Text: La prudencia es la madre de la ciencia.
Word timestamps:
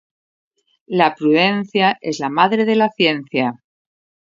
La 0.87 1.13
prudencia 1.13 1.95
es 2.01 2.17
la 2.19 2.29
madre 2.31 2.65
de 2.65 2.75
la 2.75 2.89
ciencia. 2.89 3.53